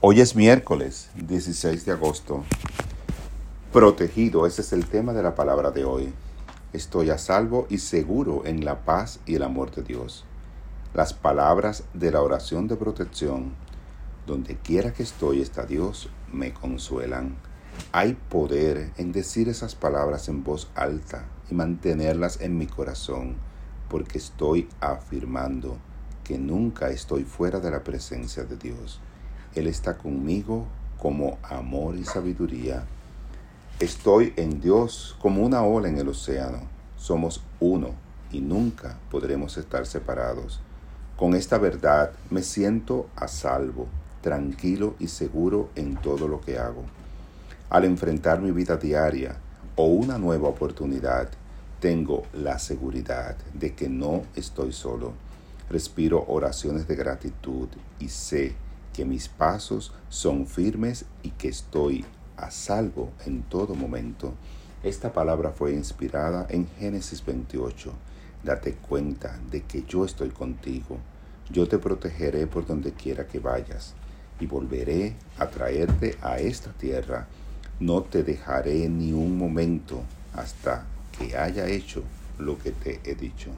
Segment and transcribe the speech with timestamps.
[0.00, 2.44] Hoy es miércoles 16 de agosto.
[3.72, 6.12] Protegido, ese es el tema de la palabra de hoy.
[6.72, 10.24] Estoy a salvo y seguro en la paz y el amor de Dios.
[10.94, 13.54] Las palabras de la oración de protección,
[14.24, 17.34] donde quiera que estoy está Dios, me consuelan.
[17.90, 23.34] Hay poder en decir esas palabras en voz alta y mantenerlas en mi corazón,
[23.88, 25.76] porque estoy afirmando
[26.22, 29.00] que nunca estoy fuera de la presencia de Dios.
[29.58, 30.66] Él está conmigo
[31.00, 32.84] como amor y sabiduría.
[33.80, 36.60] Estoy en Dios como una ola en el océano.
[36.96, 37.90] Somos uno
[38.30, 40.60] y nunca podremos estar separados.
[41.16, 43.88] Con esta verdad me siento a salvo,
[44.22, 46.84] tranquilo y seguro en todo lo que hago.
[47.68, 49.38] Al enfrentar mi vida diaria
[49.74, 51.30] o una nueva oportunidad,
[51.80, 55.14] tengo la seguridad de que no estoy solo.
[55.68, 57.66] Respiro oraciones de gratitud
[57.98, 58.54] y sé
[58.98, 62.04] que mis pasos son firmes y que estoy
[62.36, 64.34] a salvo en todo momento.
[64.82, 67.92] Esta palabra fue inspirada en Génesis 28.
[68.42, 70.98] Date cuenta de que yo estoy contigo.
[71.48, 73.94] Yo te protegeré por donde quiera que vayas
[74.40, 77.28] y volveré a traerte a esta tierra.
[77.78, 80.02] No te dejaré ni un momento
[80.34, 80.86] hasta
[81.16, 82.02] que haya hecho
[82.36, 83.52] lo que te he dicho.